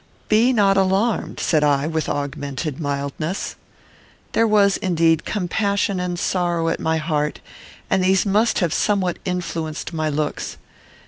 "Be 0.29 0.51
not 0.51 0.77
alarmed," 0.77 1.39
said 1.39 1.63
I, 1.63 1.85
with 1.85 2.09
augmented 2.09 2.79
mildness. 2.79 3.55
There 4.31 4.47
was, 4.47 4.77
indeed, 4.77 5.25
compassion 5.25 5.99
and 5.99 6.17
sorrow 6.17 6.69
at 6.69 6.79
my 6.79 6.97
heart, 6.97 7.39
and 7.87 8.03
these 8.03 8.25
must 8.25 8.57
have 8.61 8.73
somewhat 8.73 9.19
influenced 9.25 9.93
my 9.93 10.09
looks. 10.09 10.57